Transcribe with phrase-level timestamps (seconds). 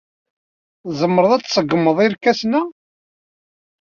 [0.87, 2.61] Tzemreḍ ad tṣeggmeḍ irkasen-a?